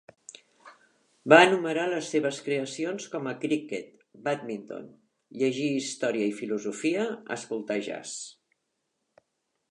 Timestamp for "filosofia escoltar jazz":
6.39-8.15